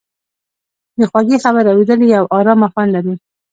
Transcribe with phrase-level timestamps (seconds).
[0.99, 3.13] د خوږې خبرې اورېدل یو ارامه خوند لري.